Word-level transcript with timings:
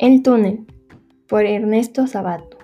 El 0.00 0.22
túnel, 0.22 0.64
por 1.26 1.44
Ernesto 1.44 2.06
Sabato. 2.06 2.56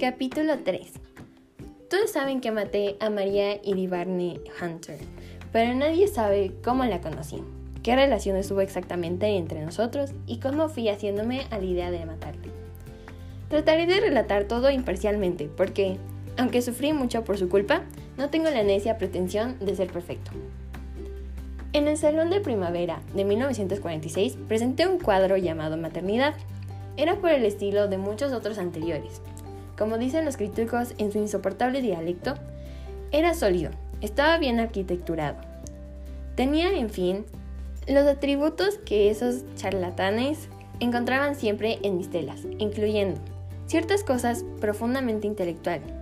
Capítulo 0.00 0.54
3 0.64 0.90
Todos 1.90 2.10
saben 2.10 2.40
que 2.40 2.50
maté 2.50 2.96
a 2.98 3.10
María 3.10 3.60
Iribarne 3.62 4.40
Hunter, 4.58 4.96
pero 5.52 5.74
nadie 5.74 6.08
sabe 6.08 6.52
cómo 6.64 6.86
la 6.86 7.02
conocí, 7.02 7.42
qué 7.82 7.94
relación 7.94 8.38
estuvo 8.38 8.62
exactamente 8.62 9.26
entre 9.36 9.62
nosotros 9.62 10.14
y 10.26 10.40
cómo 10.40 10.70
fui 10.70 10.88
haciéndome 10.88 11.42
a 11.50 11.58
la 11.58 11.64
idea 11.64 11.90
de 11.90 12.06
matarle. 12.06 12.48
Trataré 13.50 13.84
de 13.84 14.00
relatar 14.00 14.44
todo 14.44 14.70
imparcialmente, 14.70 15.50
porque, 15.54 15.98
aunque 16.38 16.62
sufrí 16.62 16.94
mucho 16.94 17.22
por 17.22 17.36
su 17.36 17.50
culpa, 17.50 17.82
no 18.18 18.30
tengo 18.30 18.50
la 18.50 18.64
necia 18.64 18.98
pretensión 18.98 19.56
de 19.60 19.74
ser 19.74 19.88
perfecto. 19.88 20.32
En 21.72 21.86
el 21.86 21.96
Salón 21.96 22.30
de 22.30 22.40
Primavera 22.40 23.00
de 23.14 23.24
1946 23.24 24.36
presenté 24.48 24.86
un 24.86 24.98
cuadro 24.98 25.36
llamado 25.36 25.76
Maternidad. 25.76 26.34
Era 26.96 27.16
por 27.16 27.30
el 27.30 27.44
estilo 27.44 27.86
de 27.86 27.96
muchos 27.96 28.32
otros 28.32 28.58
anteriores. 28.58 29.22
Como 29.78 29.96
dicen 29.96 30.24
los 30.24 30.36
críticos 30.36 30.94
en 30.98 31.12
su 31.12 31.18
insoportable 31.18 31.80
dialecto, 31.80 32.34
era 33.12 33.34
sólido, 33.34 33.70
estaba 34.00 34.36
bien 34.38 34.58
arquitecturado. 34.58 35.38
Tenía, 36.34 36.76
en 36.76 36.90
fin, 36.90 37.24
los 37.86 38.06
atributos 38.06 38.78
que 38.78 39.10
esos 39.10 39.44
charlatanes 39.54 40.48
encontraban 40.80 41.36
siempre 41.36 41.78
en 41.82 41.96
mis 41.96 42.10
telas, 42.10 42.40
incluyendo 42.58 43.20
ciertas 43.66 44.02
cosas 44.02 44.44
profundamente 44.60 45.26
intelectuales, 45.26 45.92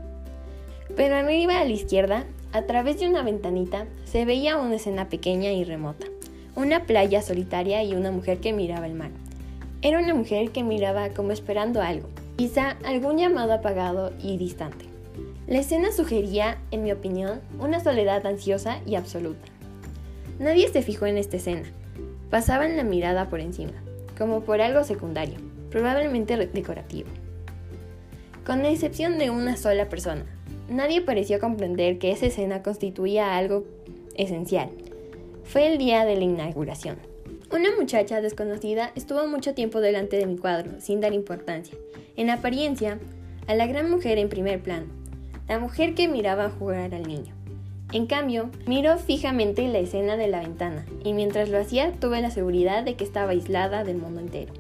pero 0.96 1.14
arriba 1.14 1.60
a 1.60 1.64
la 1.64 1.70
izquierda, 1.70 2.24
a 2.52 2.62
través 2.62 2.98
de 2.98 3.08
una 3.08 3.22
ventanita, 3.22 3.86
se 4.06 4.24
veía 4.24 4.56
una 4.56 4.76
escena 4.76 5.08
pequeña 5.08 5.52
y 5.52 5.62
remota. 5.62 6.06
Una 6.54 6.84
playa 6.84 7.20
solitaria 7.20 7.82
y 7.84 7.94
una 7.94 8.10
mujer 8.10 8.38
que 8.38 8.54
miraba 8.54 8.86
el 8.86 8.94
mar. 8.94 9.10
Era 9.82 9.98
una 9.98 10.14
mujer 10.14 10.50
que 10.52 10.64
miraba 10.64 11.10
como 11.10 11.32
esperando 11.32 11.82
algo, 11.82 12.08
quizá 12.36 12.78
algún 12.84 13.18
llamado 13.18 13.52
apagado 13.52 14.14
y 14.22 14.38
distante. 14.38 14.86
La 15.46 15.58
escena 15.58 15.92
sugería, 15.92 16.58
en 16.70 16.82
mi 16.82 16.92
opinión, 16.92 17.40
una 17.60 17.78
soledad 17.80 18.26
ansiosa 18.26 18.80
y 18.86 18.94
absoluta. 18.94 19.46
Nadie 20.38 20.68
se 20.68 20.82
fijó 20.82 21.06
en 21.06 21.18
esta 21.18 21.36
escena. 21.36 21.68
Pasaban 22.30 22.76
la 22.76 22.84
mirada 22.84 23.28
por 23.28 23.40
encima, 23.40 23.74
como 24.16 24.40
por 24.40 24.62
algo 24.62 24.82
secundario, 24.82 25.36
probablemente 25.70 26.36
decorativo. 26.36 27.08
Con 28.46 28.62
la 28.62 28.70
excepción 28.70 29.18
de 29.18 29.30
una 29.30 29.56
sola 29.56 29.88
persona, 29.88 30.24
Nadie 30.68 31.00
pareció 31.00 31.38
comprender 31.38 31.98
que 31.98 32.10
esa 32.10 32.26
escena 32.26 32.62
constituía 32.62 33.36
algo 33.36 33.64
esencial. 34.16 34.70
Fue 35.44 35.66
el 35.66 35.78
día 35.78 36.04
de 36.04 36.16
la 36.16 36.24
inauguración. 36.24 36.96
Una 37.52 37.68
muchacha 37.78 38.20
desconocida 38.20 38.90
estuvo 38.96 39.26
mucho 39.28 39.54
tiempo 39.54 39.80
delante 39.80 40.16
de 40.16 40.26
mi 40.26 40.36
cuadro, 40.36 40.80
sin 40.80 41.00
dar 41.00 41.14
importancia, 41.14 41.78
en 42.16 42.30
apariencia, 42.30 42.98
a 43.46 43.54
la 43.54 43.66
gran 43.66 43.88
mujer 43.88 44.18
en 44.18 44.28
primer 44.28 44.60
plano, 44.60 44.86
la 45.48 45.60
mujer 45.60 45.94
que 45.94 46.08
miraba 46.08 46.50
jugar 46.50 46.92
al 46.92 47.06
niño. 47.06 47.32
En 47.92 48.06
cambio, 48.06 48.50
miró 48.66 48.98
fijamente 48.98 49.68
la 49.68 49.78
escena 49.78 50.16
de 50.16 50.26
la 50.26 50.40
ventana, 50.40 50.84
y 51.04 51.12
mientras 51.12 51.48
lo 51.48 51.58
hacía 51.58 51.92
tuve 51.92 52.20
la 52.20 52.32
seguridad 52.32 52.82
de 52.82 52.94
que 52.94 53.04
estaba 53.04 53.30
aislada 53.30 53.84
del 53.84 53.98
mundo 53.98 54.20
entero. 54.20 54.52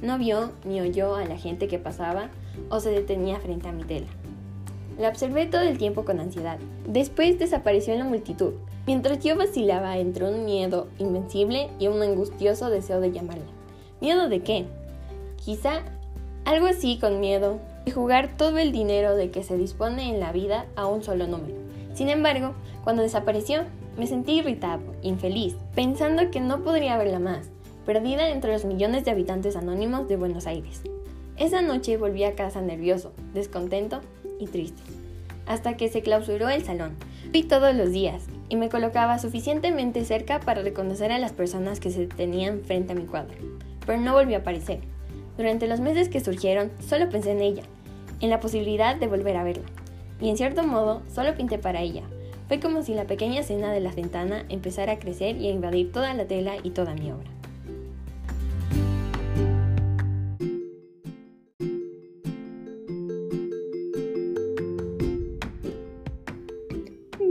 No 0.00 0.16
vio 0.16 0.52
ni 0.64 0.80
oyó 0.80 1.14
a 1.14 1.26
la 1.26 1.36
gente 1.36 1.68
que 1.68 1.78
pasaba 1.78 2.30
o 2.70 2.80
se 2.80 2.88
detenía 2.88 3.38
frente 3.40 3.68
a 3.68 3.72
mi 3.72 3.84
tela. 3.84 4.06
La 5.02 5.08
observé 5.08 5.46
todo 5.46 5.62
el 5.62 5.78
tiempo 5.78 6.04
con 6.04 6.20
ansiedad. 6.20 6.58
Después 6.86 7.36
desapareció 7.36 7.92
en 7.92 7.98
la 7.98 8.04
multitud, 8.04 8.52
mientras 8.86 9.18
yo 9.18 9.34
vacilaba 9.34 9.98
entre 9.98 10.28
un 10.28 10.44
miedo 10.44 10.86
invencible 11.00 11.70
y 11.80 11.88
un 11.88 12.00
angustioso 12.00 12.70
deseo 12.70 13.00
de 13.00 13.10
llamarla. 13.10 13.42
¿Miedo 14.00 14.28
de 14.28 14.44
qué? 14.44 14.64
Quizá 15.44 15.82
algo 16.44 16.66
así 16.66 17.00
con 17.00 17.18
miedo 17.18 17.58
de 17.84 17.90
jugar 17.90 18.36
todo 18.36 18.58
el 18.58 18.70
dinero 18.70 19.16
de 19.16 19.32
que 19.32 19.42
se 19.42 19.58
dispone 19.58 20.08
en 20.08 20.20
la 20.20 20.30
vida 20.30 20.66
a 20.76 20.86
un 20.86 21.02
solo 21.02 21.26
número. 21.26 21.56
Sin 21.94 22.08
embargo, 22.08 22.54
cuando 22.84 23.02
desapareció, 23.02 23.64
me 23.98 24.06
sentí 24.06 24.34
irritado, 24.34 24.82
infeliz, 25.02 25.56
pensando 25.74 26.30
que 26.30 26.38
no 26.38 26.62
podría 26.62 26.96
verla 26.96 27.18
más, 27.18 27.48
perdida 27.84 28.28
entre 28.28 28.52
los 28.52 28.64
millones 28.64 29.04
de 29.04 29.10
habitantes 29.10 29.56
anónimos 29.56 30.06
de 30.06 30.16
Buenos 30.16 30.46
Aires. 30.46 30.82
Esa 31.38 31.60
noche 31.60 31.96
volví 31.96 32.22
a 32.22 32.36
casa 32.36 32.60
nervioso, 32.60 33.10
descontento 33.34 34.00
y 34.42 34.46
triste, 34.46 34.82
hasta 35.46 35.76
que 35.76 35.88
se 35.88 36.02
clausuró 36.02 36.48
el 36.48 36.64
salón. 36.64 36.96
Fui 37.30 37.42
todos 37.42 37.74
los 37.74 37.92
días 37.92 38.24
y 38.48 38.56
me 38.56 38.68
colocaba 38.68 39.18
suficientemente 39.18 40.04
cerca 40.04 40.40
para 40.40 40.62
reconocer 40.62 41.12
a 41.12 41.18
las 41.18 41.32
personas 41.32 41.80
que 41.80 41.90
se 41.90 42.06
tenían 42.06 42.60
frente 42.60 42.92
a 42.92 42.96
mi 42.96 43.06
cuadro, 43.06 43.34
pero 43.86 44.00
no 44.00 44.12
volvió 44.12 44.36
a 44.36 44.40
aparecer. 44.40 44.80
Durante 45.36 45.66
los 45.66 45.80
meses 45.80 46.08
que 46.08 46.20
surgieron, 46.20 46.70
solo 46.86 47.08
pensé 47.08 47.32
en 47.32 47.40
ella, 47.40 47.62
en 48.20 48.28
la 48.30 48.40
posibilidad 48.40 48.96
de 48.96 49.06
volver 49.06 49.36
a 49.36 49.44
verla, 49.44 49.64
y 50.20 50.28
en 50.28 50.36
cierto 50.36 50.64
modo 50.64 51.02
solo 51.14 51.34
pinté 51.34 51.58
para 51.58 51.80
ella. 51.80 52.02
Fue 52.48 52.60
como 52.60 52.82
si 52.82 52.94
la 52.94 53.06
pequeña 53.06 53.40
escena 53.40 53.72
de 53.72 53.80
la 53.80 53.92
ventana 53.92 54.44
empezara 54.50 54.92
a 54.92 54.98
crecer 54.98 55.38
y 55.38 55.48
a 55.48 55.52
invadir 55.52 55.90
toda 55.90 56.12
la 56.12 56.26
tela 56.26 56.56
y 56.62 56.70
toda 56.70 56.94
mi 56.94 57.10
obra. 57.10 57.30